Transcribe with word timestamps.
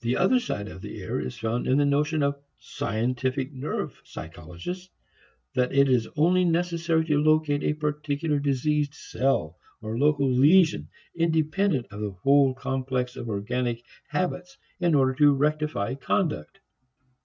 The 0.00 0.16
other 0.16 0.40
side 0.40 0.66
of 0.66 0.82
the 0.82 1.00
error 1.00 1.20
is 1.20 1.38
found 1.38 1.68
in 1.68 1.78
the 1.78 1.84
notion 1.84 2.24
of 2.24 2.42
"scientific" 2.58 3.52
nerve 3.52 3.94
physiologists 4.04 4.90
that 5.54 5.72
it 5.72 5.88
is 5.88 6.08
only 6.16 6.44
necessary 6.44 7.04
to 7.04 7.16
locate 7.22 7.62
a 7.62 7.74
particular 7.74 8.40
diseased 8.40 8.94
cell 8.94 9.58
or 9.80 9.96
local 9.96 10.28
lesion, 10.28 10.88
independent 11.14 11.86
of 11.92 12.00
the 12.00 12.10
whole 12.10 12.52
complex 12.52 13.14
of 13.14 13.28
organic 13.28 13.84
habits, 14.08 14.58
in 14.80 14.96
order 14.96 15.14
to 15.14 15.32
rectify 15.34 15.94
conduct. 15.94 16.58